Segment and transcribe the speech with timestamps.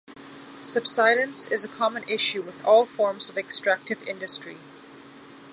[0.63, 4.57] Subsidence is a common issue with all forms of extractive industry.